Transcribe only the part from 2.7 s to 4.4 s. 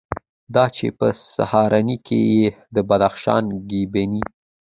د بدخشان ګبیني،